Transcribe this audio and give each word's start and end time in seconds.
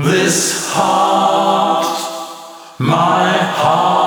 This 0.00 0.70
heart, 0.72 1.84
my 2.78 3.32
heart. 3.36 3.97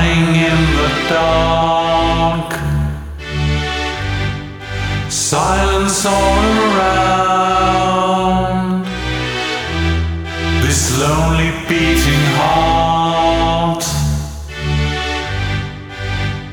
Lying 0.00 0.32
in 0.50 0.60
the 0.78 0.90
dark, 1.10 2.50
silence 5.10 6.06
all 6.06 6.44
around. 6.68 7.68
This 10.62 10.80
lonely 10.98 11.50
beating 11.68 12.24
heart 12.40 13.84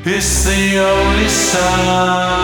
is 0.04 0.44
the 0.44 0.62
only 0.80 1.28
sound. 1.28 2.38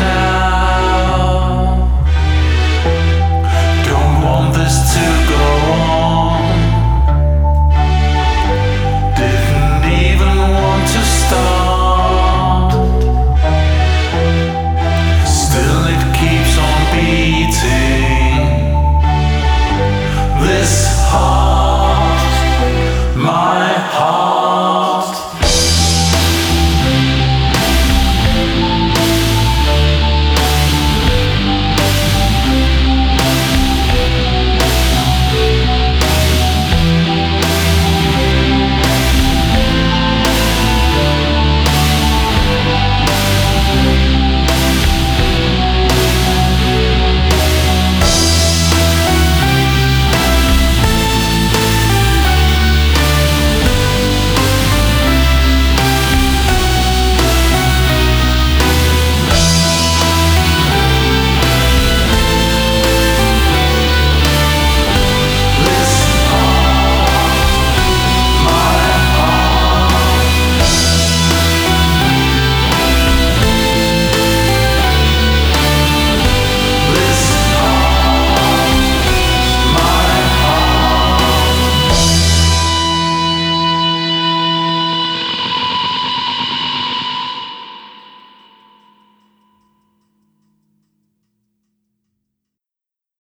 now 0.00 0.33